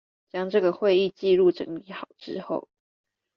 [0.31, 2.67] 會將這個會議紀錄整理好之後